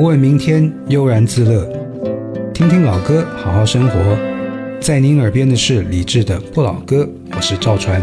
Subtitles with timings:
[0.00, 1.62] 不问明天，悠然自乐。
[2.54, 4.16] 听听老歌，好好生活。
[4.80, 7.04] 在您耳边的是李志的《不老歌》，
[7.36, 8.00] 我是赵传。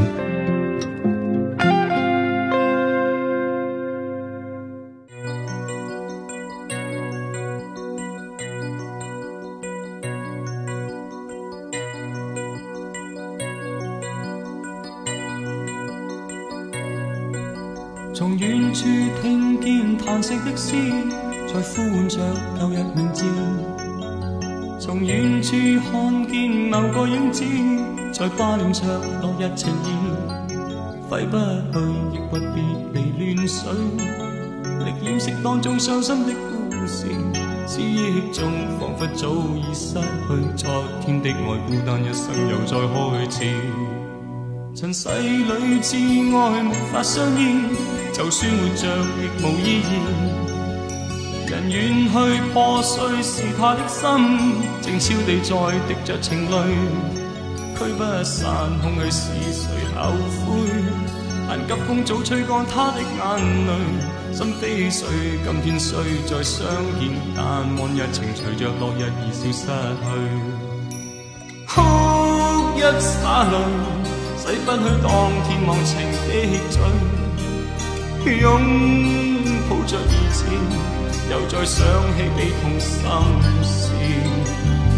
[35.87, 37.05] 伤心的故事。
[37.65, 42.93] 思忆中仿佛早已失去昨天的爱，孤单一生又再开
[43.31, 43.37] 始。
[44.75, 47.61] 尘世里挚爱没法相依，
[48.11, 49.93] 就算活着亦无意义。
[51.49, 54.03] 人远去，破碎是他的心，
[54.81, 55.55] 静悄地在
[55.87, 56.57] 滴着情泪，
[57.77, 58.45] 驱不散
[58.81, 60.11] 空虚是谁后
[60.43, 60.51] 悔？
[61.47, 63.71] 但急风早吹干他的眼泪，
[64.37, 65.09] 心非碎，
[65.43, 66.67] 今天虽再相
[66.99, 67.41] 见，但
[67.75, 69.65] 往日情随着落日而消失
[69.97, 70.05] 去。
[71.65, 71.81] 哭
[72.77, 73.57] 一洒泪，
[74.37, 75.09] 洗不去当
[75.41, 76.29] 天忘情的
[76.69, 76.77] 醉，
[78.39, 78.45] 拥
[79.67, 80.39] 抱着以前。
[81.31, 81.83] 又再想
[82.15, 83.09] 起悲痛心
[83.63, 83.89] 事，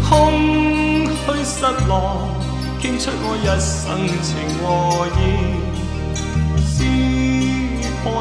[0.06, 0.12] 空
[1.08, 2.28] 虚失落，
[2.78, 4.28] 倾出我一生情
[4.60, 4.68] 和
[5.16, 5.18] 意。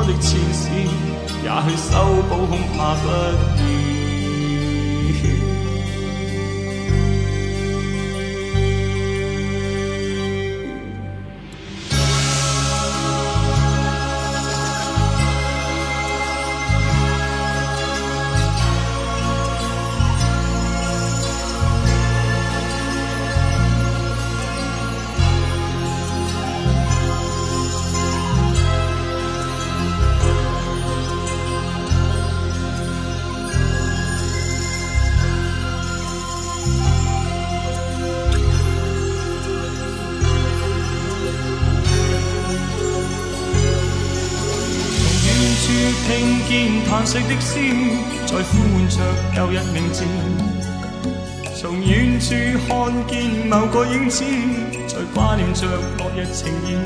[0.05, 0.69] 的前事，
[1.43, 1.91] 也许修
[2.29, 3.05] 补恐怕不
[3.61, 3.78] 易。
[47.09, 47.59] 叹息的诗，
[48.27, 49.01] 在呼唤着
[49.35, 50.03] 旧日名字。
[51.59, 52.35] 从远处
[52.67, 54.23] 看见某个影子，
[54.87, 55.65] 在挂念着
[55.97, 56.77] 落日情意。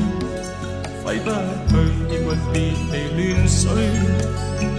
[1.03, 1.75] 挥不去，
[2.07, 2.56] 抑郁别
[3.17, 3.67] 离乱水，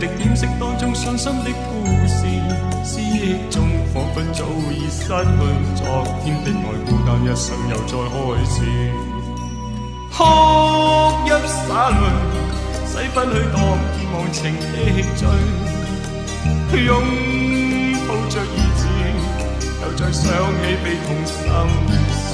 [0.00, 2.24] 力掩饰当中伤心的故事。
[2.82, 5.12] 思忆中仿佛早已失去
[5.76, 5.84] 昨
[6.24, 8.16] 天的爱，孤单一生又再开
[8.46, 8.56] 始。
[10.10, 10.24] 哭
[11.26, 11.94] 一洒泪，
[12.94, 13.58] 洗不去当
[13.92, 14.06] 天。
[14.14, 14.62] 忘情的
[15.16, 15.26] 醉，
[16.84, 16.88] 拥
[18.06, 18.82] 抱着儿子，
[19.82, 21.34] 又再想起悲痛心
[22.14, 22.32] 事，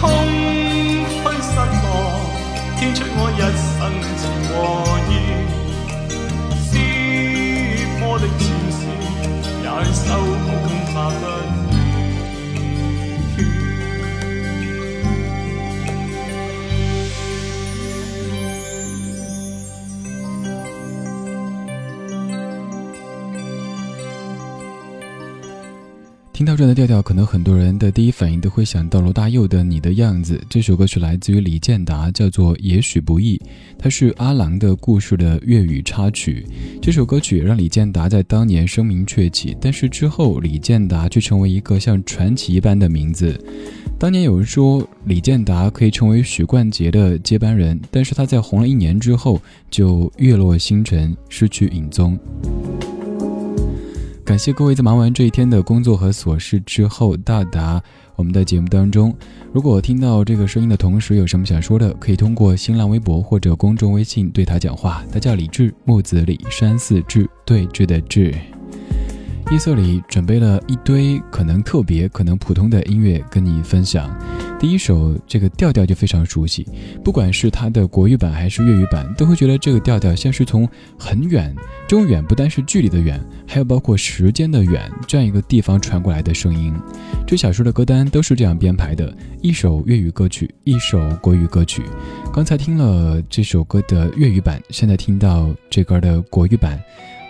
[0.00, 0.02] 空
[1.10, 1.52] 虚失
[1.84, 1.86] 落，
[2.78, 3.78] 倾出我一生
[4.16, 4.56] 情和
[5.10, 5.12] 意，
[6.64, 6.72] 撕
[8.00, 8.80] 破的前事，
[9.62, 10.02] 也修
[10.46, 11.22] 补恐怕不。
[26.34, 30.36] 听到这样的调调，可能很多人的第一反应都会想到罗大佑的《你的样子》。
[30.50, 33.36] 这首歌曲来自于李健达，叫做《也许不易》，
[33.78, 36.44] 它是阿郎的故事的粤语插曲。
[36.82, 43.40] 这首歌曲让李健达在当年声名鹊起，但是之后李健达却成为一个像传奇一般的名字。
[43.96, 49.40] 当年有人说李健达可以成为许冠杰的接班人，但是他在红了一年之后
[49.70, 52.18] 就月落星辰，失去影踪。
[54.24, 57.80] 感谢各位在忙完这一天的工作和琐事之后到达
[58.16, 59.14] 我们的节目当中。
[59.52, 65.04] 如果听到这个声音的同时有什么想说的，可以通过新浪微博或者公众微信对他讲话。
[65.12, 68.34] 他叫李志，木子李山寺志，对峙的志。
[69.50, 74.10] 夜色里准备了一堆可能特别、可能普通的音乐跟你分享。
[74.58, 76.66] 第一首这个调调就非常熟悉，
[77.04, 80.66] 不管是它的国语版还是粤语版，都会觉得这个调调像是从
[80.98, 81.54] 很远，
[81.86, 86.74] 这种远不单是距离的远，还有包括时间的远这样一个地方传过来的声音。
[87.26, 91.82] 这小说的歌单都是这样编排的：一首粤语歌曲，一首国语歌曲。
[92.32, 96.82] 刚才听了这首歌的粤语版，现在听到这歌的国语版。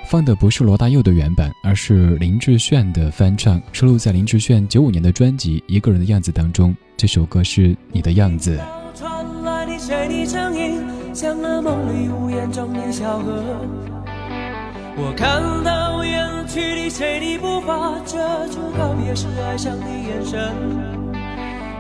[0.07, 6.75] 放的不是罗大佑的原版，而是林志炫的翻唱，收录在林志炫九五年的专辑《一个人的样子》当中。
[6.97, 8.57] 这首歌是《你的样子》。
[14.97, 20.55] 我看到远去的谁的步伐，遮住告别时哀伤的眼神。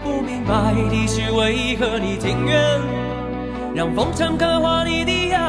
[0.02, 2.80] 不明白的是为何你情愿
[3.74, 5.43] 让风尘刻画你的样，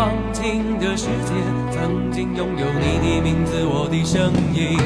[0.00, 1.34] 忘情的世界，
[1.70, 4.78] 曾经拥有你的名字，我的声音。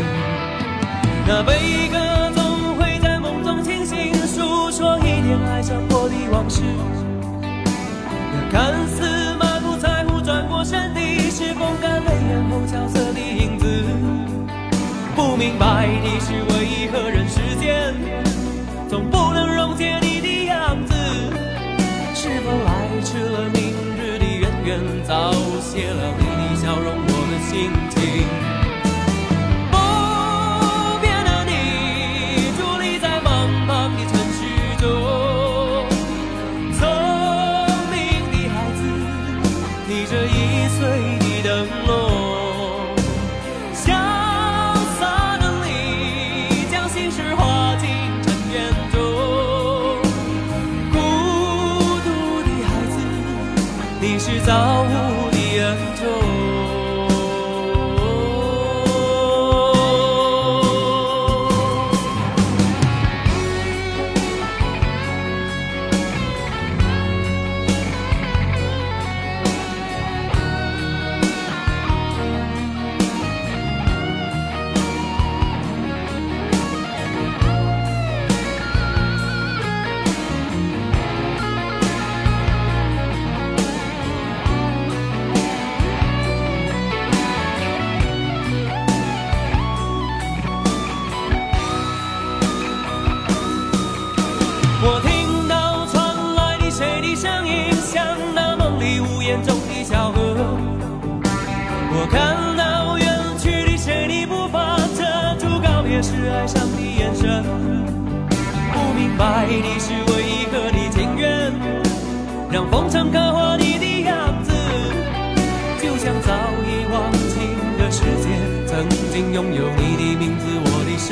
[1.24, 6.62] 那悲歌总会在梦中清醒，诉说一点爱上过的往事。
[7.40, 10.64] 那看似满不在乎，转过。
[10.64, 11.00] 身的
[11.30, 13.66] 是风干泪眼后萧瑟的影子，
[15.14, 17.94] 不明白的是为何人世间
[18.88, 20.92] 总不能溶解你的样子？
[22.14, 23.48] 是否来迟了
[24.64, 25.30] 远，早
[25.60, 28.53] 谢了你的笑容，我的心情。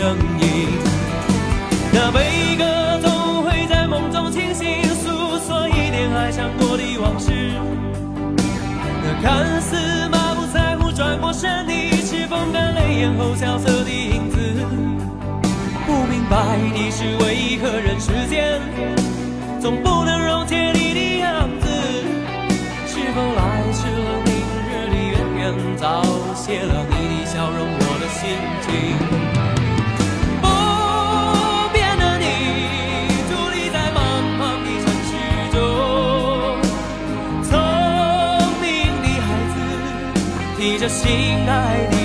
[0.02, 0.66] 声音，
[1.92, 2.64] 那悲歌
[3.00, 5.08] 总会在梦中惊醒，诉
[5.46, 7.30] 说一点爱伤过的往事。
[8.36, 9.76] 那看似
[10.08, 11.72] 满不在乎，转过身的，
[12.02, 14.38] 是风干泪眼后萧瑟的影子。
[15.86, 18.60] 不明白你是为何人世间，
[19.60, 21.68] 总不能溶解你的样子。
[22.88, 24.34] 是否来迟了，明
[24.66, 26.02] 日的远远早
[26.34, 29.51] 谢了你的笑容，我的心情。
[40.82, 42.01] 着心爱的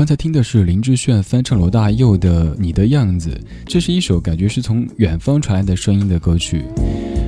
[0.00, 6.64] 刚才听的是林志炫翻唱罗大佑的《你的样子》，这是一首感觉是从远方传来的声音的歌曲。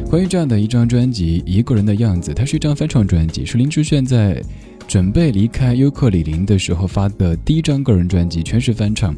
[0.09, 4.43] 关于这样的一张专辑《一个人的样子》，它是一张翻唱专辑，是林志炫在。
[4.89, 9.15] 准备离开优客李林的时候发的第一张个人专辑，全是翻唱。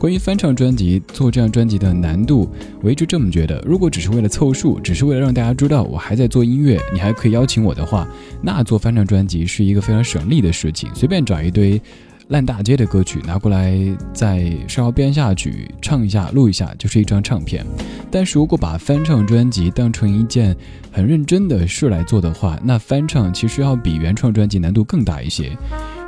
[0.00, 2.48] 关于翻唱专辑做这样专辑的难度，
[2.82, 8.06] 我一直这么觉得：如果只是为了凑数，只是为了让大家知道我还在做音乐，你还可以邀请我的话，
[8.42, 11.80] 那做翻唱专辑是一个非常省力的事情，随便找一堆。
[12.28, 13.76] 烂大街的歌曲拿过来，
[14.12, 17.64] 再稍微编下去，唱一下，录一下，就是一张唱片。
[18.10, 20.56] 但是如果把翻唱专辑当成一件
[20.90, 25.56] 很认真的事来做的话，那翻唱其实要比原创专辑难度更大一些。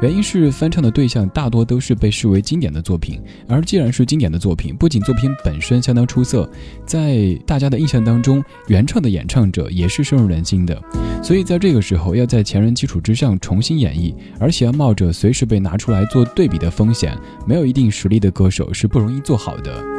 [0.01, 6.49] 原因是翻唱的对象大多都是被视为经典的作品，而既然是经典的作品，不仅作品本身相当出色，
[6.87, 10.81] 在大家的印象当中，原唱的演唱者也是深入人心的。
[11.21, 19.98] 所以在这个时候，要在前人基础之上重新演绎，而且要冒着随时被拿出来做对比的风险，没有一定实力的歌手是不容易做好的。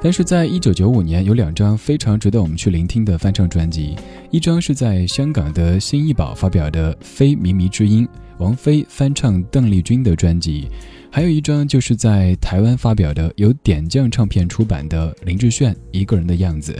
[0.00, 3.96] 但是在一九九五年，有两张非常值得我们去聆听的翻唱专辑，
[4.30, 8.06] 一张是在香港的新艺宝发表的《非靡靡之音》，
[8.38, 10.68] 王菲翻唱邓丽君的专辑，
[11.10, 16.72] 还有一张就是在台湾发表的由点将唱片出版的林志炫《一个人的样子》。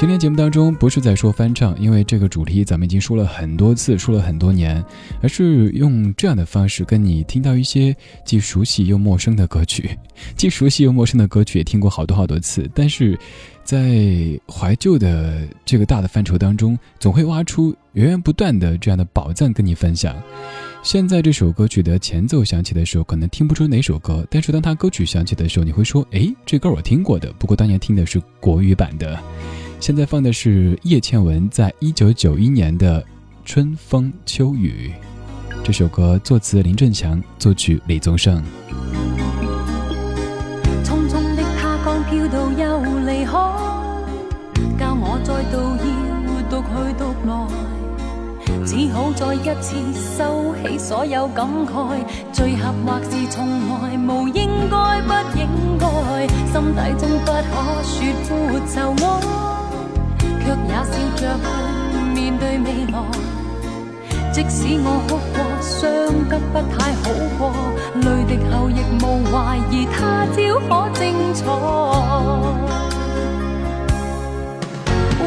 [0.00, 4.82] 今天节目当中不是在说翻唱，因为这个主题咱们已经说了很多次，说了很多年，
[5.20, 9.90] 而是用这样的方式跟你听到一些既熟悉又陌生的歌曲，
[10.34, 13.14] 既熟悉又陌生的歌曲也听过好多好多次，但是
[13.62, 20.16] 在怀旧的这个大的范畴当中，总会挖出源源不断的这样的宝藏跟你分享。
[20.82, 29.22] 现在这首歌曲的前奏响起的时候，可能听不出哪首歌，但是当它歌曲响起的时候，你会说：“哎，这歌我听过的。”不过当年听的是国语版的。
[29.80, 33.00] 现在放的是叶倩文在一九九一年的
[33.46, 34.92] 《春风秋雨》
[35.64, 38.42] 这首歌，作词林振强，作曲李宗盛。
[48.70, 49.74] 只好再一次
[50.16, 51.98] 收起所有感慨，
[52.32, 55.84] 聚合或是从来无应该不应该，
[56.52, 57.50] 心底中不可
[57.82, 57.92] 说
[58.28, 58.30] 苦
[58.72, 59.04] 愁爱。
[60.20, 61.20] 却也笑着
[61.90, 62.96] 去面对未来，
[64.32, 65.80] 即使我哭过，伤
[66.28, 67.02] 得不太好
[67.40, 67.40] 过，
[67.96, 69.34] 泪滴后亦无怀
[69.72, 71.02] 疑他朝可精
[71.34, 71.42] 彩。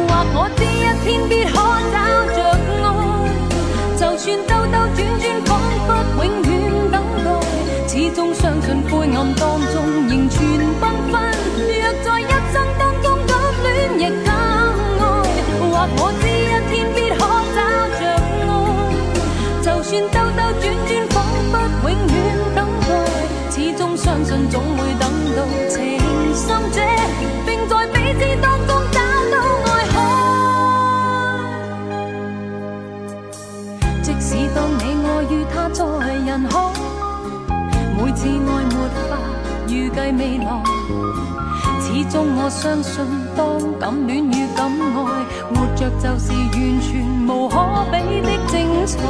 [0.07, 0.65] 或我知一
[1.03, 1.51] 天必可
[1.91, 1.95] 找，
[4.23, 5.51] 算兜兜转转，仿
[5.85, 6.49] 佛永远
[6.93, 7.27] 等待，
[7.89, 9.75] 始终相信灰暗当中
[10.07, 10.39] 仍存
[10.79, 11.13] 缤纷。
[11.59, 14.31] 若在一生当中敢恋，亦敢
[14.97, 15.03] 爱，
[15.59, 15.73] 或。
[15.97, 17.19] 我知一天必可
[17.53, 17.59] 找
[17.99, 18.01] 着
[18.47, 18.49] 爱，
[19.61, 21.15] 就算兜兜转转，仿
[21.51, 21.53] 佛
[21.83, 22.15] 永远
[22.55, 22.89] 等待，
[23.51, 25.03] 始终相信总会等
[25.35, 25.75] 到情
[26.33, 26.79] 深者，
[27.45, 28.23] 并在彼此
[35.73, 36.71] 在人海，
[37.97, 38.75] 每次爱没
[39.09, 39.17] 法
[39.67, 40.63] 预计未来。
[41.81, 43.03] 始终我相信，
[43.35, 46.91] 当敢恋与敢爱，活着就是完全
[47.27, 47.55] 无可
[47.91, 49.01] 比的精彩。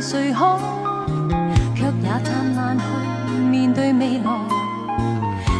[0.00, 0.58] 谁可，
[1.74, 4.30] 却也灿烂去面对未来。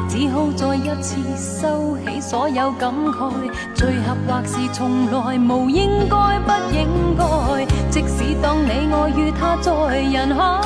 [0.09, 3.31] 只好再一次收起所有感慨，
[3.75, 6.87] 聚合或是从来无应该不应
[7.19, 7.67] 该。
[7.91, 10.61] 即使当你我与他在人海，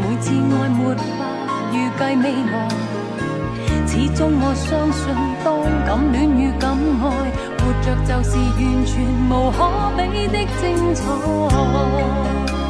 [0.00, 1.00] 每次爱没法
[1.72, 2.68] 预计未来。
[3.86, 5.02] 始终我相信，
[5.44, 5.46] 当
[5.84, 7.04] 敢恋与敢爱，
[7.62, 8.92] 活着就是完全
[9.30, 9.58] 无可
[10.10, 12.61] 比的精彩。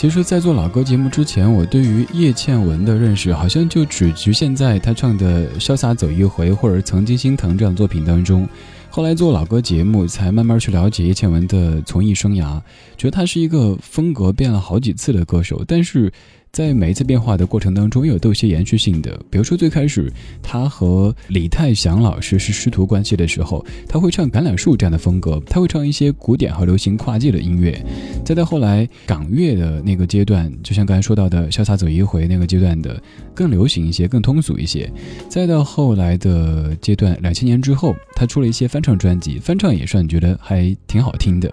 [0.00, 8.48] 其实，在做老歌节目之前，我对于叶倩文的认识好像就只局限在她唱的《潇洒走一回》或者《曾经心疼》这样作品当中。
[8.92, 12.60] 后来做老歌节目，才慢慢去了解叶倩文的从艺生涯，
[12.98, 16.12] 觉得她是一个风格变了好几次的歌手，但是。
[16.52, 19.16] 在每一次变化的过程当中，又有都有些延续性的。
[19.30, 27.80] 比如说，最开始他和李泰祥老师是师徒关系的时候，他会唱《橄榄树》这样的风格，他会唱一些古典和流行跨界的音乐。
[28.24, 33.00] 再到后来港乐的那个阶段，就像刚才说到的《潇洒走一回》那个阶段的，
[33.32, 34.92] 更流行一些，更通俗一些。
[35.28, 37.94] 再到后来的阶段，两千年之后。
[38.20, 41.52] 他出了一些翻翻唱专辑，翻唱也算觉得还挺好听的。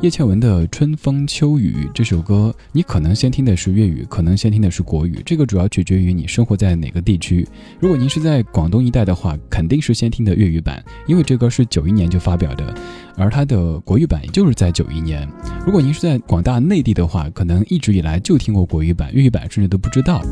[0.00, 7.44] 叶倩文的《春风秋雨》这首歌，你可能先听的是粤语，可能先听的是国语，这个主要取决于你生活在哪个地区。
[7.80, 12.72] 如果您是在广东一带的话，肯定是先听的粤语版，因为这歌是九一年就发表的，
[13.16, 15.28] 而它的国语版也就是在九一年。
[15.66, 20.22] 如果您是在广大内地的话，可能一直以来就听过国语版，粤语版甚至都不知道。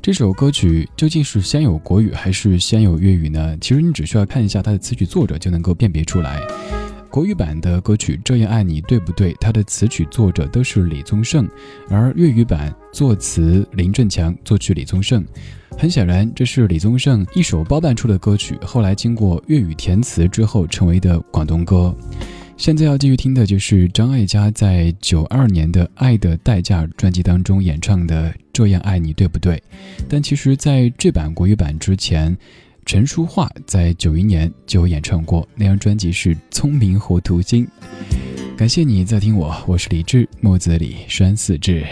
[0.00, 3.56] 这首歌曲究竟是先有国语还是先有粤语呢？
[3.60, 6.40] 其实你只需要看一下它的词曲作者就能够辨别出来。
[7.10, 9.34] 国语版的歌曲《这样爱你》，对不对？
[9.40, 11.48] 它的词曲作者都是李宗盛，
[11.90, 15.24] 而粤语版作词林振强，作曲李宗盛。
[15.76, 21.94] 很显然，这是李宗盛一手包办出的歌曲，后来经过粤语填词之后成为的广东歌。
[22.58, 29.62] 现在要继续听的就是张艾嘉在九二年的《爱的代价》专辑当中演唱的《这样爱你》，对不对？
[30.08, 32.36] 但其实，在这版国语版之前。
[32.84, 37.66] 陈淑桦在九一年就演唱过那张专辑是《聪明糊涂心》。
[38.56, 41.84] 感谢你在听我，我是李志，木子李，山四志。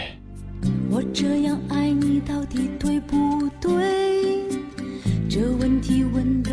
[0.89, 4.41] 我这样爱你到底对不对？
[5.29, 6.49] 这问题问的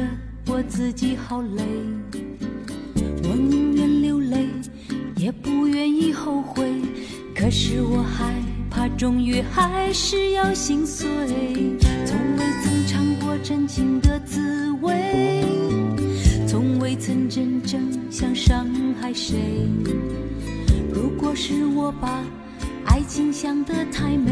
[0.46, 1.62] 我自己好累。
[5.24, 6.70] 也不愿意后悔。
[7.34, 8.30] 可是我害
[8.70, 11.06] 怕，终于还是要心碎。
[12.04, 15.42] 从未曾尝过真情的滋味，
[16.46, 18.66] 从未曾真正想伤
[19.00, 19.38] 害谁。
[20.92, 22.22] 如果是我把
[22.84, 24.30] 爱情想得太美，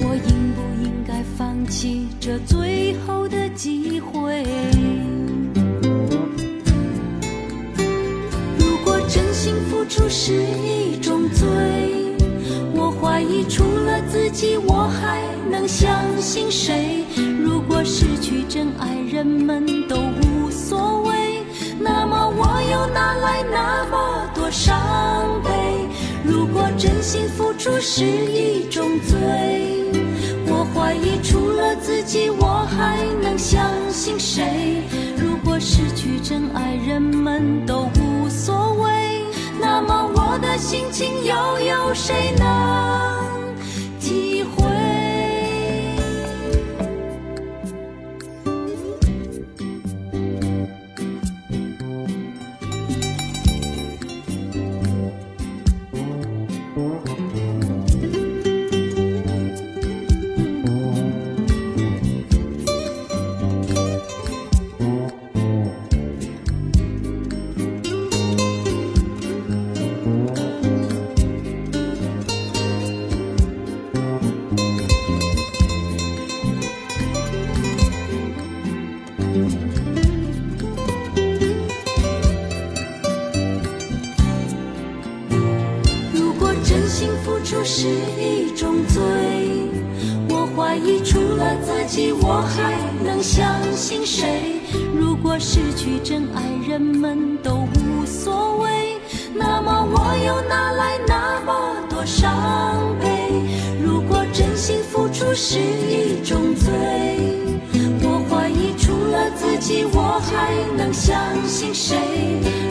[0.00, 4.44] 我应不应该放弃这最后的机会？
[9.08, 11.46] 真心付出是一种罪。
[12.74, 17.04] 我怀疑除了自己，我还能相信谁？
[17.42, 21.42] 如果失去真爱，人们都无所谓，
[21.78, 24.76] 那么我又哪来那么多伤
[25.44, 25.50] 悲？
[26.24, 29.18] 如果真心付出是一种罪，
[30.46, 33.68] 我怀疑除了自己，我还能相
[40.92, 43.01] 情又有谁能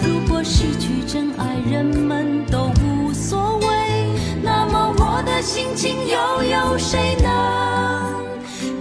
[0.03, 3.65] 如果失去真爱，人们都无所谓，
[4.43, 7.31] 那么我的心情又有谁能？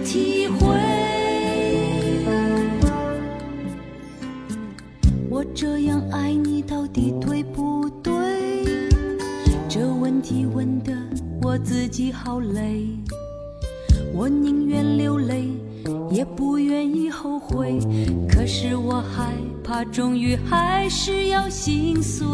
[0.03, 0.67] 体会，
[5.29, 8.11] 我这样爱你到底对不对？
[9.69, 10.91] 这问题问的
[11.41, 12.85] 我自己好累，
[14.13, 15.47] 我宁愿流泪，
[16.09, 17.79] 也不愿意后悔。
[18.27, 19.33] 可是我还
[19.71, 22.27] 怕，终于还是要心碎。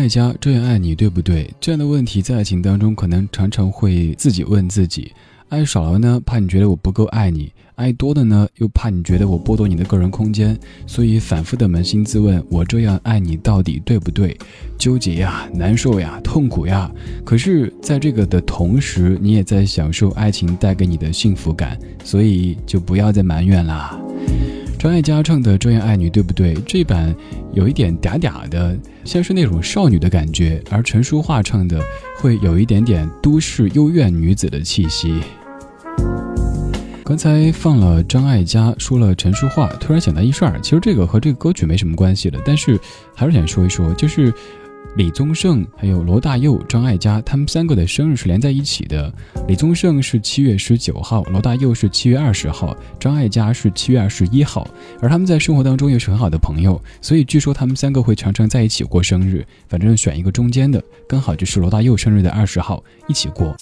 [0.00, 1.52] 爱家这样爱你，对不对？
[1.60, 5.12] 这样的问题在爱情当中，可能常常会自己问自己。
[5.50, 10.58] 爱少了呢，怕你觉得我不够爱你；爱多的呢，又怕你觉得我剥夺你的个人空间。
[10.86, 14.34] 所以反复的扪心自问：我这样爱你到底对不对？
[14.78, 16.90] 纠结呀，难受呀，痛苦呀。
[17.22, 24.00] 可是，在这个的同时，你也在享受爱情带给你的幸福感，所以就不要再埋怨啦。
[24.80, 26.54] 张艾嘉唱的《专业爱女》，对不对？
[26.66, 27.14] 这版
[27.52, 31.78] 有一点嗲嗲的，像是那种少女的感觉，而陈淑桦唱的
[32.16, 35.20] 会有一点点都市幽怨女子的气息。
[37.04, 42.80] 刚才放了张艾嘉，说了陈淑桦，突然想到一事儿，其实这个和这个歌曲没什么关系的，但是
[43.14, 44.32] 还是想说一说，就是。
[44.96, 49.12] 李宗盛、还有罗大佑、张艾嘉，他们三个的生日是连在一起的。
[49.46, 54.66] 李宗盛是七月十九号，罗大佑是七月二十号，张艾嘉是七月二十一号。
[55.00, 59.46] 而他们在生活当中又是很好的朋友，所以据说他们三个会常常在一起过生日。
[59.68, 63.56] 反正选一个中间的，刚好就是罗大佑生日的二十号，一起过。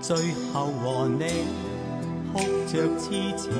[0.00, 0.16] 最
[0.52, 1.24] 后和你
[2.32, 3.52] 哭着痴缠，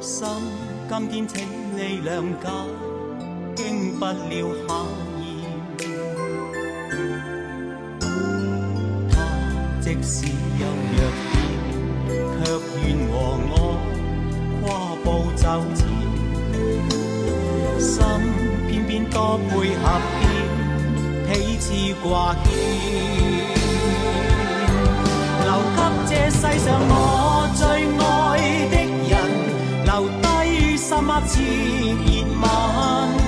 [0.00, 0.26] 心
[0.88, 1.69] 今天请。
[1.82, 2.50] 你两家
[3.56, 4.12] 经不了
[4.68, 4.84] 考
[5.18, 5.24] 验，
[9.10, 9.16] 他
[9.80, 10.26] 即使
[10.58, 11.00] 有弱
[11.32, 11.34] 点，
[12.36, 12.38] 却
[12.86, 13.12] 愿和
[13.48, 13.52] 我
[14.60, 14.62] 跨
[15.02, 15.42] 步走
[15.74, 15.80] 前，
[17.80, 17.88] 心
[18.68, 19.16] 偏偏多
[19.48, 19.82] 配合
[20.20, 20.22] 点，
[21.32, 21.64] 彼此
[22.02, 22.46] 挂牵，
[25.44, 25.78] 留给
[26.10, 26.92] 这世上我
[27.56, 27.64] 最
[28.04, 28.09] 爱。
[31.24, 33.19] 似热吻，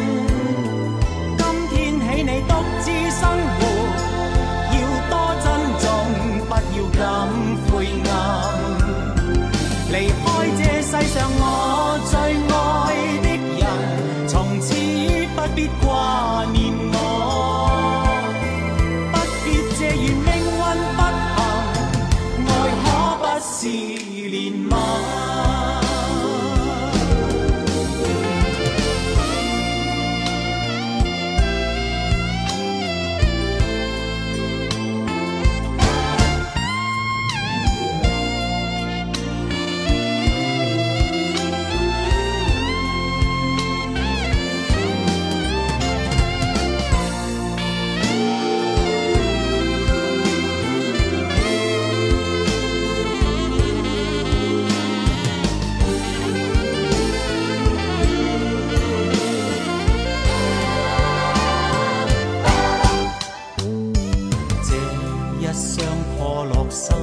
[66.72, 66.96] 心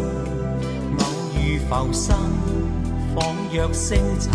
[0.97, 1.03] 偶
[1.39, 2.17] 遇浮生，
[3.15, 4.31] 仿若星尘，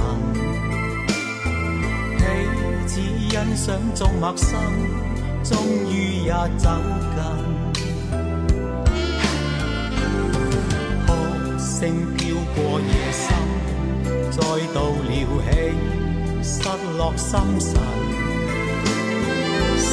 [2.17, 2.23] 彼
[2.87, 3.67] 此欣赏
[3.97, 4.57] 中陌生，
[5.43, 5.59] 终
[5.91, 6.71] 于也走
[7.17, 7.19] 近。
[11.05, 11.09] 哭
[11.59, 13.27] 声飘过夜深，
[14.31, 14.39] 再
[14.73, 15.45] 度撩起
[16.45, 16.63] 失
[16.97, 17.73] 落心神，
[19.77, 19.91] 心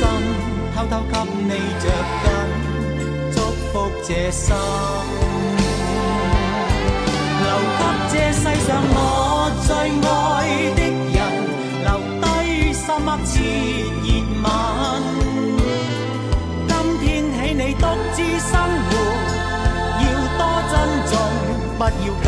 [0.75, 1.49] 偷偷给你
[1.79, 1.83] 着
[2.21, 2.29] 紧，
[3.31, 3.35] 祝
[3.73, 3.73] 福
[4.07, 4.55] 这生，
[8.33, 8.99] 世上我。
[9.67, 10.09] 最爱
[10.75, 10.79] 的
[11.13, 11.17] 人，
[11.83, 11.87] 留
[12.21, 12.25] 低
[12.73, 13.31] 深刻切
[14.01, 14.07] 热
[14.41, 14.45] 吻。
[16.67, 18.51] 今天起你独自生
[18.89, 18.91] 活，
[20.01, 20.03] 要
[20.37, 20.41] 多
[20.71, 20.73] 珍
[21.07, 21.13] 重，
[21.77, 22.27] 不要咁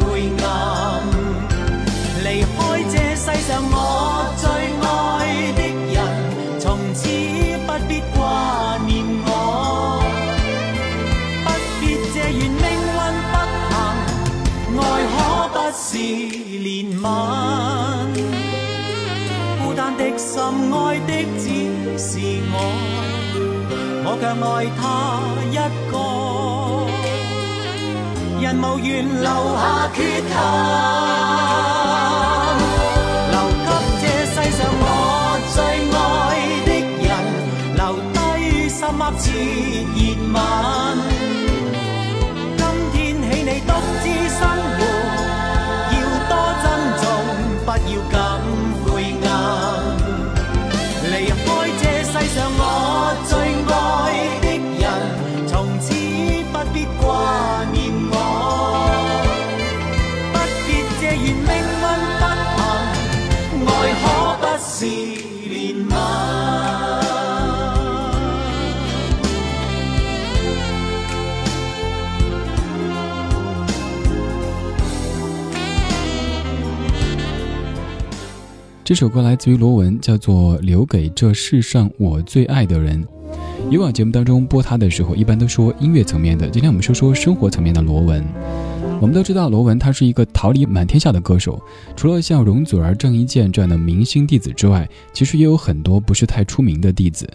[0.00, 0.02] 灰
[0.42, 0.44] 暗。
[2.24, 2.56] 离开
[2.90, 3.74] 这世上我
[24.42, 24.46] 爱
[24.80, 24.82] 他
[25.50, 25.56] 一
[25.90, 25.94] 个，
[28.40, 28.88] 人无缘
[29.20, 29.62] 留下
[29.94, 29.96] 缺
[30.34, 30.34] 憾，
[33.30, 33.68] 留给
[34.00, 34.82] 这世上我
[35.54, 35.56] 最
[35.94, 35.96] 爱
[36.66, 36.68] 的
[37.04, 37.08] 人，
[37.76, 37.80] 留
[38.12, 38.16] 低
[38.68, 39.22] 深刻炽
[39.94, 39.98] 热
[40.32, 40.36] 吻。
[78.94, 83.02] 这首歌来自于罗文，叫做《留给这世上我最爱的人》。
[83.68, 88.24] 以往节目当中播他的时候，一般都说音乐层面的，今天我们说说生活层面的罗文。
[89.00, 91.60] 我们都知道罗文他是一个桃李满天下的歌手，
[91.96, 97.28] 除了像容祖儿、郑伊健这样的明星弟子之外，其实也有很多不是太出名的弟子。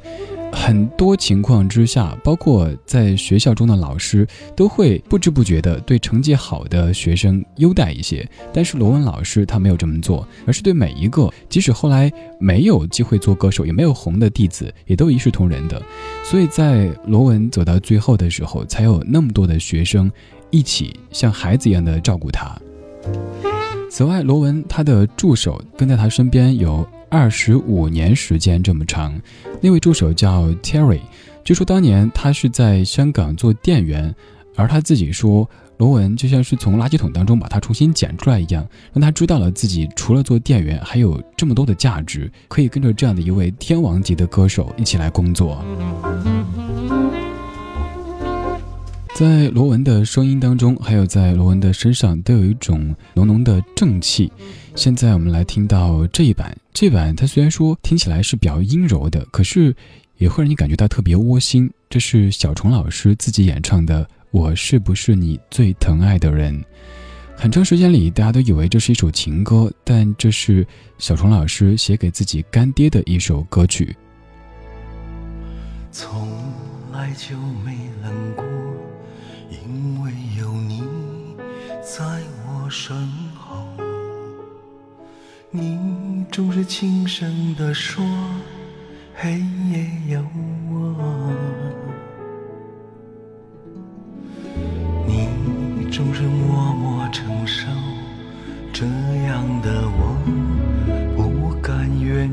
[0.52, 8.28] 很多情况之下，包括在学校中的老师都会不知不觉地对成绩好的学生优待一些。
[8.54, 15.82] 但是罗文老师他没有这么做，而是对每一个即使后来没有机会做歌手也没有红的弟子，也都一视同仁的。
[16.24, 20.12] 所以在罗文走到最后的时候，才有那么多的学生
[20.50, 22.56] 一起像孩子一样的照顾他。
[23.90, 26.88] 此外，罗文他的助手跟在他身边有。
[27.10, 29.19] 二十五年时间这么长，
[29.62, 31.02] 那位助手叫 Terry，
[31.43, 34.13] 据说当年他是在香港做店员，
[34.56, 45.63] 而他自己说，罗文就像是从垃圾桶当中把他重新捡出来一样，让他知道了自己除了做店员还有这么多的价值，可以跟着这样的一位天王级的歌手一起来工作。
[49.15, 54.32] 在罗文的声音当中，还有在罗文的身上，都有一种浓浓的正气。
[54.76, 59.76] 现在我们来听到这一版，这版它虽然说听起来是比较阴柔的，可是
[60.15, 61.70] 也会让你感觉到特别窝心。
[61.89, 66.58] 这是小虫老师自己演唱的《我是不是你最疼爱的人》。
[67.36, 70.65] 很长时间里，大家都以为这是一首情歌，但这是
[70.98, 73.94] 小虫老师写给自己干爹的一首歌曲。
[75.92, 76.30] 从
[76.94, 78.46] 来就没冷过，
[79.52, 80.82] 因为有你
[81.84, 83.29] 在我身后。
[85.52, 88.06] 你总是轻声地说，
[89.16, 89.40] 黑
[89.72, 90.24] 夜有
[90.70, 90.96] 我。
[95.08, 95.28] 你
[95.92, 97.66] 总是默默承受，
[98.72, 98.86] 这
[99.26, 100.16] 样的我
[101.18, 102.30] 不敢怨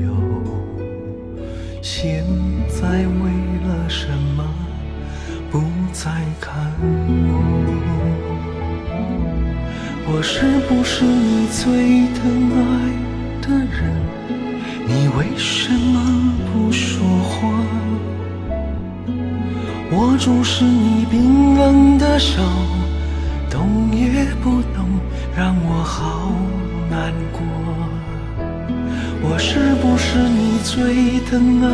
[0.00, 0.14] 尤。
[1.82, 2.24] 现
[2.68, 3.32] 在为
[3.66, 4.06] 了什
[4.36, 4.44] 么
[5.50, 5.60] 不
[5.92, 6.08] 再
[6.40, 7.40] 看我？
[10.12, 12.60] 我是不是你最疼爱
[13.40, 13.80] 的人？
[14.86, 15.96] 你为什么
[16.52, 17.48] 不说话？
[19.92, 22.42] 握住是你冰冷的手，
[23.48, 24.84] 动也不动，
[25.34, 26.30] 让我好
[26.90, 27.40] 难过。
[29.22, 31.68] 我是不是你最疼爱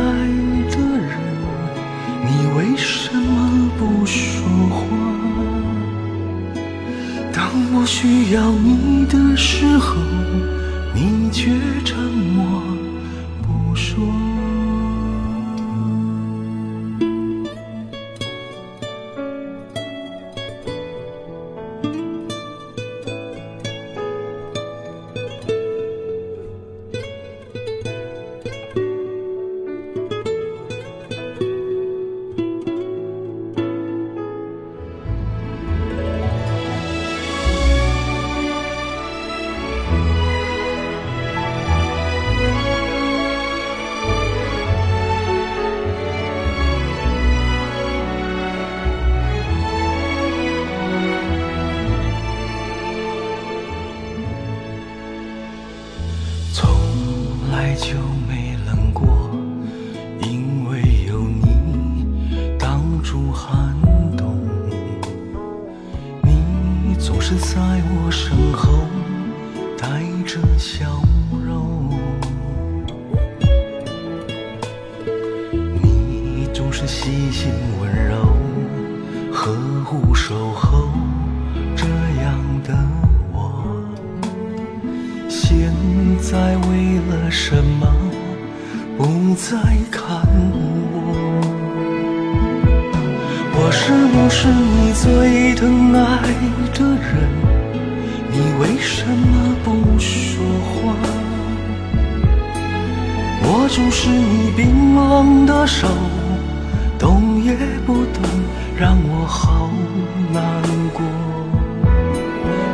[110.93, 111.01] 过。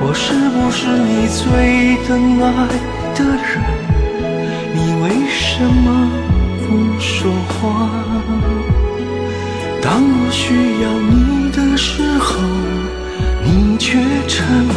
[0.06, 2.46] 我是不是你最疼爱
[3.16, 3.52] 的人？
[4.74, 5.86] 你为什么
[6.62, 6.66] 不
[7.00, 7.62] 说话？
[9.82, 10.44] 当我需
[10.82, 12.40] 要你的时候
[13.44, 14.76] 你却沉默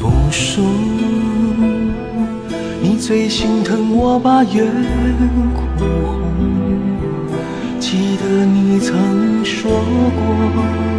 [0.00, 0.64] 不说。
[2.80, 4.66] 你最心疼我把眼
[5.54, 6.20] 哭红
[7.78, 10.91] 记得你曾说过。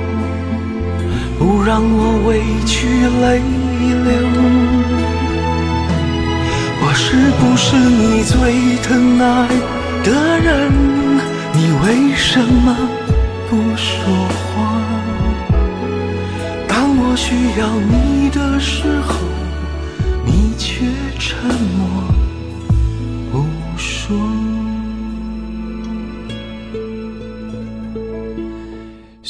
[1.43, 3.41] 不让我委屈泪
[4.07, 4.09] 流。
[6.79, 7.03] 我是
[7.37, 9.49] 不是你最疼爱
[10.05, 10.71] 的人？
[11.51, 12.73] 你为什么
[13.49, 13.91] 不说
[14.31, 14.79] 话？
[16.65, 19.13] 当我需要你的时候，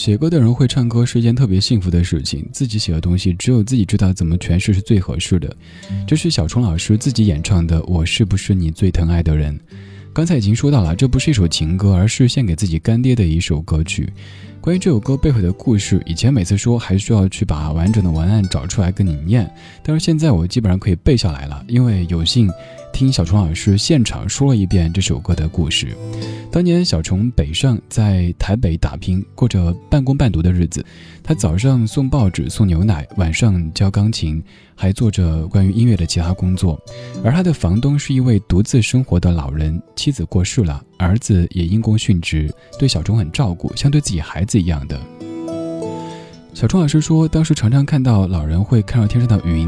[0.03, 5.55] 写歌的人会唱歌是一件特别幸福的事情，自己写的东西只有自己知道怎么诠释是最合适的。
[6.05, 9.57] 这是小虫老师自己演唱的《我是不是你最疼爱的人》。
[10.11, 14.11] 刚才已经说到了，这不是一首情歌，而是献给自己干爹的一首歌曲。
[14.59, 19.49] 关于这首歌背后的故事，以前每次说还需要去把完整的文案找出来跟你念，
[19.81, 22.51] 但是现在我基本上可以背下来了，因为有幸
[22.93, 25.97] 听小虫老师现场说了一遍这首歌的故事。
[26.51, 30.85] 当年小虫北上，在台北打拼，过着半工半读的日子。
[31.23, 34.41] 他早上送报纸、送牛奶，晚上教钢琴，
[34.75, 36.79] 还做着关于音乐的其他工作。
[37.23, 45.01] 而他的房东是一位独自生活的老人，妻子过世了，儿子也因公殉职，对小虫很照顾，像对自己孩子一样的。
[46.53, 49.67] 小虫老师说，当时常常看到老人会看到天上的云，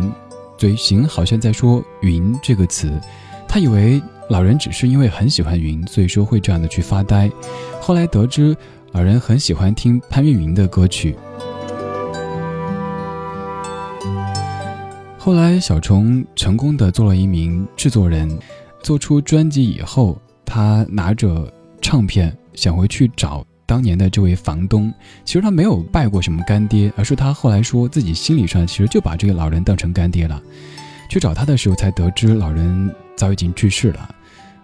[0.58, 3.00] 嘴型好像在说“云”这个词，
[3.48, 4.02] 他以为。
[4.28, 7.30] 老人只是因为很喜欢云，所以说会这样的去发呆。
[7.80, 8.58] 后来得知，
[8.92, 11.16] 老人很喜欢听潘越云的歌曲。
[15.20, 18.28] 后来，小虫成功的做了一名制作人，
[18.82, 21.48] 做出专辑以后，他拿着
[21.80, 24.94] 唱片想回去找当年的这位房东。
[25.24, 30.42] 其实他没有拜过什么干爹，而是他后来说自己心理上其实就把这个老人当成干爹了。
[31.10, 34.10] 去找他的时候，才得知老人早已经去世了。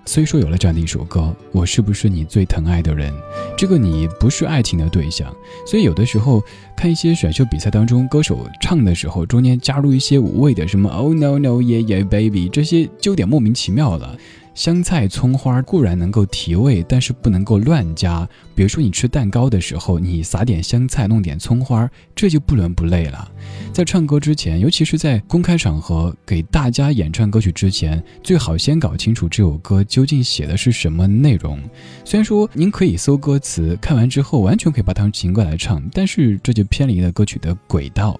[0.04, 3.14] 虽说有了这样的一首歌，我是不是你最疼爱的人？
[3.56, 5.32] 这个你不是爱情的对象，
[5.68, 6.44] 所以有的时候
[6.76, 14.18] 看一些选秀比赛当中，歌手唱的时候，中间加入一些无谓的什么 Oh no no yeah yeah baby，这些就有点莫名其妙了。
[14.54, 18.28] 香菜、葱花固然能够提味，但是不能够乱加。
[18.54, 23.32] 比如说，你吃蛋糕的时候，你撒点香菜，弄点葱花，这就不伦不类了。
[23.74, 31.60] 在唱歌之前，尤其是在公开场合给大家演唱歌曲之前，最好先搞清楚这首歌究竟写的是什么内容。
[32.04, 38.20] 虽然说您可以搜歌词，看完之后完全可以把它当情歌来唱，但是这就偏离了歌曲的轨道。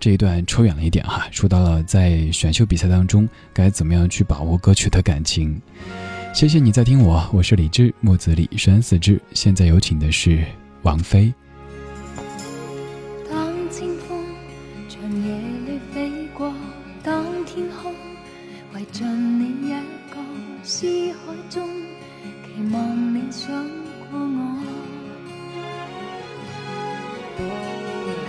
[0.00, 5.60] 这一段抽远了一点哈，说到了在选秀比赛当中该怎么样去把握歌曲的感情。
[6.32, 9.20] 谢谢你在听我，我是李志，木子李山四志。
[9.32, 10.44] 现在有请的是
[10.82, 11.34] 王菲。
[13.28, 14.24] 当清风
[14.88, 15.34] 长夜
[15.66, 16.54] 里飞过，
[17.02, 17.92] 当天空
[18.74, 19.70] 围着你一
[20.10, 20.20] 个
[20.62, 21.68] 思海中，
[22.44, 23.50] 期望你想
[24.10, 24.62] 过我。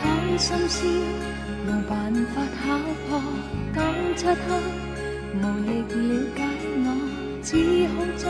[0.01, 0.87] 当深宵。
[1.89, 3.19] 办法考破，
[3.75, 3.81] 当
[4.15, 4.37] 漆黑
[5.33, 5.97] 无力了
[6.35, 6.39] 解
[6.85, 6.87] 我，
[7.41, 7.49] 只
[7.87, 8.23] 好装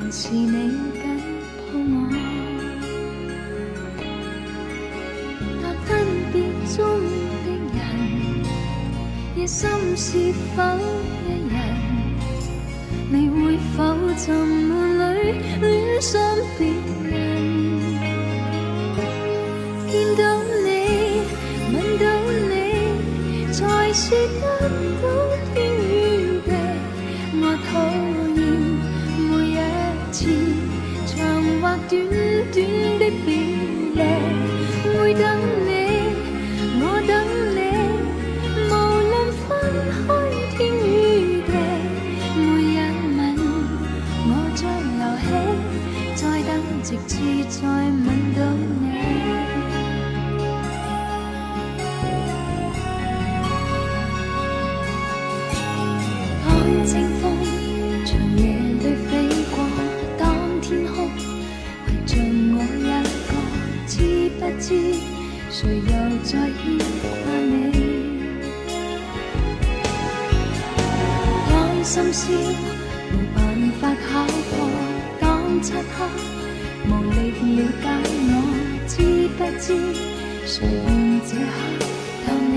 [0.00, 0.56] 仍是你
[0.94, 1.00] 紧
[1.58, 1.94] 抱我。
[5.62, 5.88] 但分
[6.32, 6.34] 别
[6.74, 6.78] 中
[7.44, 7.78] 的人，
[9.36, 9.60] 夜深
[9.94, 10.58] 是否
[11.28, 11.54] 一人？
[13.10, 13.36] 你会
[13.76, 13.78] 否
[14.16, 14.70] 沉闷
[15.14, 16.10] 里恋上
[16.58, 16.60] 别
[17.10, 17.12] 人？
[19.90, 20.31] 见到。
[24.12, 24.44] 是得
[25.00, 25.04] 到
[25.54, 26.52] 天与地，
[27.32, 27.80] 我讨
[28.36, 28.44] 厌
[29.16, 29.58] 每一
[30.12, 30.20] 次
[31.06, 31.10] 长
[31.62, 31.90] 或短
[32.52, 32.54] 短
[32.98, 33.26] 的别
[33.96, 33.98] 离。
[34.84, 35.24] 每等
[65.62, 65.82] 谁又
[66.24, 66.60] 再牵
[67.22, 67.54] 挂你？
[71.48, 72.26] 当深宵
[73.12, 73.38] 无办
[73.80, 74.52] 法考破，
[75.20, 75.22] 当
[75.62, 75.94] 漆黑
[76.88, 77.16] 无力
[77.60, 77.84] 了解
[78.26, 78.34] 我，
[78.88, 78.92] 知
[79.38, 79.64] 不知
[80.44, 80.84] 谁愿
[81.28, 81.54] 这刻
[82.26, 82.52] 有你？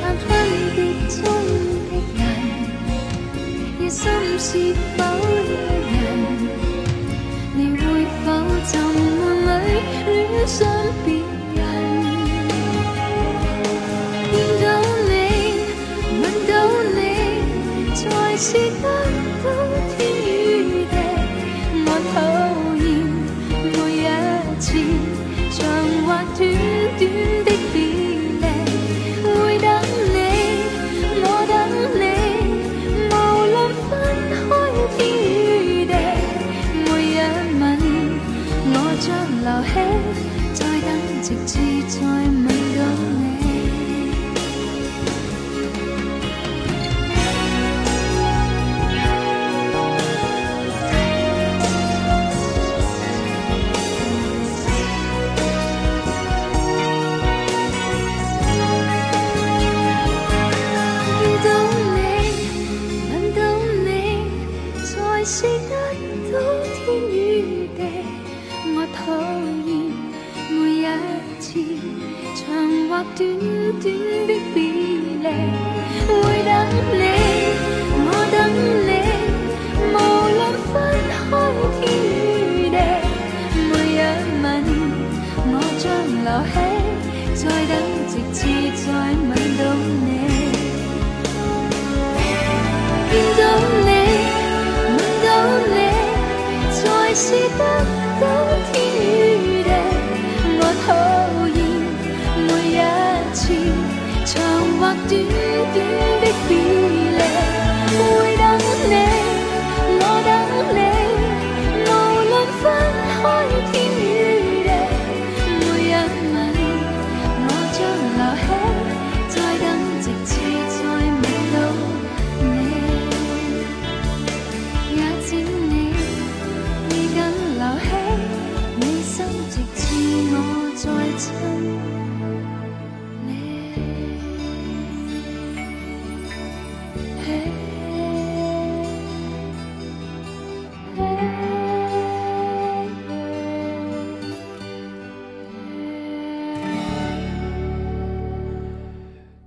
[0.00, 0.30] 但分
[0.76, 0.78] 别
[1.10, 1.18] 中
[1.90, 2.20] 的人，
[3.80, 3.98] 夜深
[4.38, 4.48] 是
[4.96, 4.98] 否
[87.42, 87.74] 再等
[88.06, 88.40] 直至
[88.84, 90.08] 再吻到你。
[93.10, 93.40] 见到
[93.84, 93.90] 你，
[94.86, 95.28] 吻到
[95.66, 95.76] 你，
[96.70, 96.80] 才
[97.12, 97.24] 是
[97.58, 97.60] 得
[98.20, 98.24] 到
[98.70, 98.74] 天
[99.42, 99.68] 与地。
[100.54, 100.88] 我讨
[101.48, 101.58] 厌
[102.46, 102.80] 每一
[103.34, 103.40] 次
[104.24, 104.32] 长
[104.78, 105.10] 或短
[105.74, 105.76] 短
[106.22, 106.50] 的别
[107.18, 107.20] 离，
[107.98, 108.00] 会
[108.38, 108.40] 等
[108.88, 108.94] 你，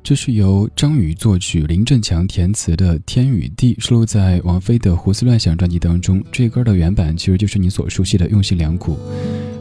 [0.06, 6.24] 这是由张宇作曲、林振强填词的《天与地》，收录在王菲的《胡思乱想》专辑当中。
[6.32, 8.94] 这歌的原版其实就是你所熟悉的《用心良苦》。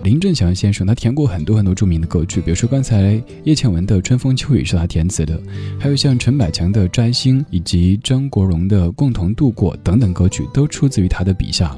[0.05, 5.41] 林振强先生他填过很多很多著名的歌曲，比如说刚才叶倩文的《春风秋雨》是他填词的，
[5.81, 11.75] 还有像陈百强的《摘星》以及张国荣的《共同度过》等等歌曲都出自于他的笔下。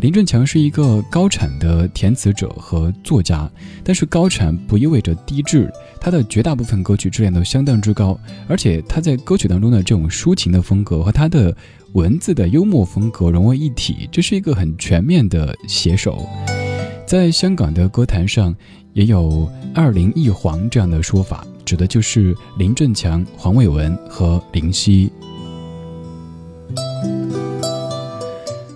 [0.00, 3.50] 林振强是一个高产的填词者和作家，
[3.82, 5.72] 但是高产不意味着低质，
[6.04, 11.56] 他的绝大部分歌曲质量都相当之高，而且他在歌曲当中的这种抒情的风格和他的
[11.94, 16.28] 文字的幽默风格融为一体，这是一个很全面的写手。
[17.06, 18.54] 在香港的歌坛上，
[18.92, 25.10] 也有“二林一黄”这样的说法，指的就是林振强、黄伟文和林夕。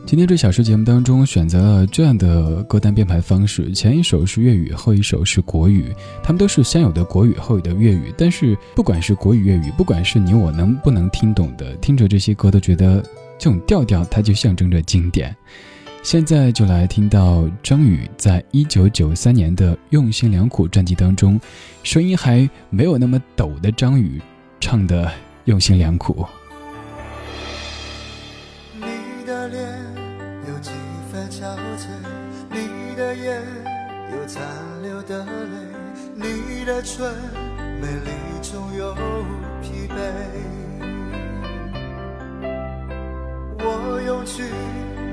[0.09, 8.11] 今天这小时节目当中选择了这样的歌单编排方式，前一首是粤语，后一首是国语，他们都是先有的国语，后有的粤语。
[8.16, 13.02] 但是不管是国语、粤语，不管是你我能不能听懂的，听着这些歌都觉得
[13.38, 15.36] 这种调调它就象征着经典。
[16.02, 21.38] 现在就来听到张宇在一九九三年的《用心良苦》专辑当中，
[21.82, 24.18] 声音还没有那么抖的张宇
[24.59, 25.04] 唱的
[25.44, 26.14] 《用心良苦》。
[36.79, 37.12] 的春
[37.81, 38.95] 美丽中有
[39.61, 39.99] 疲惫。
[43.59, 44.45] 我用去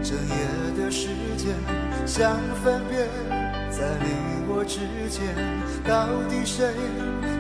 [0.04, 0.36] 整夜
[0.78, 1.56] 的时间，
[2.06, 3.10] 想分辨
[3.72, 4.78] 在你我之
[5.10, 5.26] 间，
[5.84, 6.72] 到底谁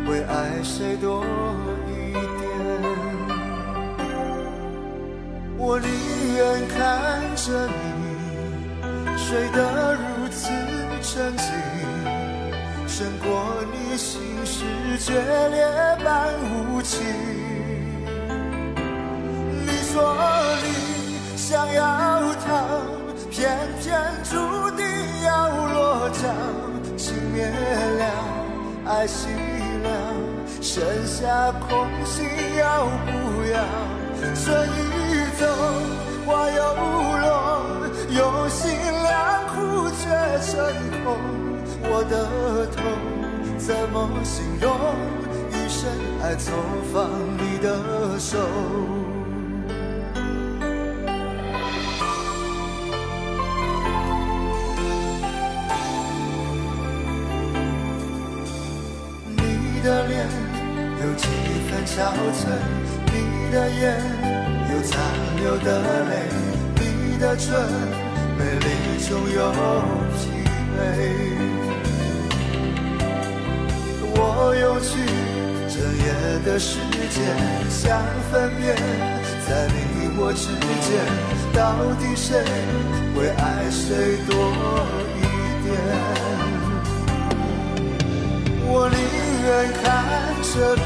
[0.07, 1.23] 会爱谁多
[1.87, 2.25] 一点。
[5.55, 5.87] 我宁
[6.35, 7.77] 愿看着你
[9.19, 10.49] 睡得如此
[11.03, 11.45] 沉静，
[12.97, 13.27] 胜过
[13.73, 14.63] 你心事
[14.99, 15.11] 决
[15.49, 15.67] 裂
[16.01, 17.03] 般无情。
[19.65, 20.15] 你说
[20.63, 22.55] 你想要逃，
[23.29, 24.37] 偏偏注
[24.77, 24.85] 定
[25.25, 26.23] 要落脚，
[26.95, 27.45] 情灭
[27.99, 28.05] 了，
[28.85, 29.27] 爱熄
[29.83, 29.89] 了，
[30.61, 32.23] 剩下空心
[32.57, 33.59] 要不要？
[34.41, 35.45] 春已走，
[36.25, 36.57] 花又
[37.19, 37.61] 落，
[38.15, 38.71] 用心
[39.03, 40.07] 良苦却
[40.49, 40.55] 成
[41.03, 41.44] 空。
[41.87, 42.83] 我的痛
[43.57, 44.65] 怎么形容？
[45.51, 45.89] 一生
[46.21, 46.53] 爱错
[46.91, 48.37] 放你的手。
[59.37, 60.27] 你的脸
[61.01, 61.27] 有几
[61.67, 61.93] 分憔
[62.33, 62.43] 悴，
[63.07, 63.13] 你
[63.51, 63.83] 的眼
[64.71, 64.93] 有残
[65.37, 65.67] 留的
[66.09, 66.11] 泪，
[66.79, 66.81] 你
[67.19, 67.45] 的唇
[68.37, 68.65] 美丽
[69.07, 69.39] 中有
[70.11, 70.19] 疲
[70.75, 70.79] 惫。
[76.43, 76.77] 的时
[77.09, 77.23] 间
[77.69, 78.75] 像分辨，
[79.47, 79.77] 在你
[80.17, 80.47] 我之
[80.81, 80.91] 间，
[81.53, 81.61] 到
[81.99, 82.27] 底谁
[83.15, 84.33] 会爱谁多
[85.15, 85.21] 一
[85.63, 85.67] 点？
[88.67, 88.97] 我宁
[89.45, 89.47] 愿
[89.83, 89.83] 看
[90.41, 90.81] 着你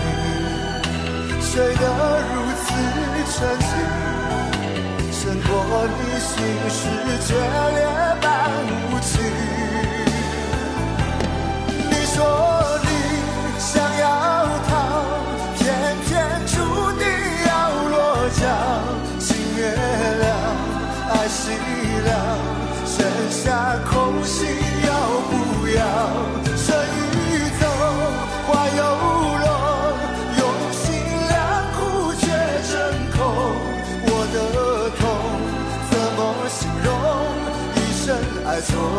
[1.41, 1.84] 睡得
[2.30, 2.68] 如此
[3.32, 3.72] 沉静，
[5.12, 5.50] 胜过
[5.88, 6.30] 你心
[6.70, 6.78] 事
[7.26, 7.30] 决
[7.76, 7.80] 裂
[8.22, 8.24] 般
[8.91, 9.18] 无情。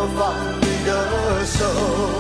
[0.07, 2.20] 放你的手。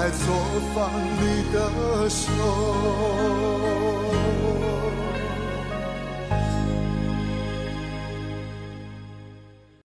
[0.00, 0.34] 在作
[0.74, 2.32] 坊里的手。